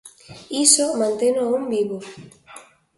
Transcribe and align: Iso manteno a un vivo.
Iso 0.63 0.85
manteno 1.01 1.39
a 1.43 1.51
un 1.57 1.63
vivo. 1.73 1.97